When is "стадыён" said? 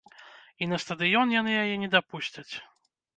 0.83-1.33